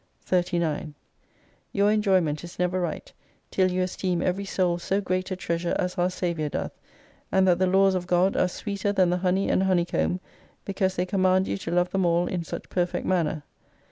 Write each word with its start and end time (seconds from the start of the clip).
39 0.21 0.95
Your 1.73 1.91
enjoyment 1.91 2.43
is 2.43 2.57
never 2.57 2.81
right, 2.81 3.13
till 3.51 3.69
you 3.69 3.83
esteem 3.83 4.19
every 4.19 4.45
Soul 4.45 4.79
so 4.79 4.99
great 4.99 5.29
a 5.29 5.35
treasure 5.35 5.75
as 5.77 5.95
our 5.95 6.09
Saviour 6.09 6.49
doth: 6.49 6.71
and 7.31 7.47
that 7.47 7.59
the 7.59 7.67
laws 7.67 7.93
of 7.93 8.07
God 8.07 8.35
are 8.35 8.47
sweeter 8.47 8.91
than 8.91 9.11
the 9.11 9.17
honey 9.17 9.47
and 9.47 9.61
honey 9.61 9.85
comb 9.85 10.19
because 10.65 10.95
they 10.95 11.05
command 11.05 11.47
you 11.47 11.55
to 11.59 11.69
love 11.69 11.91
them 11.91 12.03
all 12.07 12.25
in 12.25 12.43
such 12.43 12.67
perfect 12.69 13.05
manner. 13.05 13.43